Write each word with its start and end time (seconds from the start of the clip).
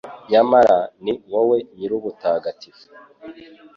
Nyamara 0.29 0.77
ni 1.03 1.13
wowe 1.31 1.57
Nyir’ubutagatifu 1.75 2.85